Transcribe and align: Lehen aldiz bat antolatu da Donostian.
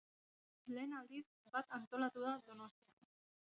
Lehen 0.75 0.95
aldiz 0.99 1.21
bat 1.57 1.77
antolatu 1.79 2.25
da 2.25 2.33
Donostian. 2.49 3.15